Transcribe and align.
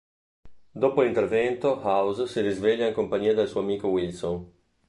Dopo 0.71 1.03
l'intervento 1.03 1.79
House 1.79 2.25
si 2.25 2.41
risveglia 2.41 2.87
in 2.87 2.93
compagnia 2.95 3.35
del 3.35 3.47
suo 3.47 3.59
amico 3.61 3.89
Wilson. 3.89 4.51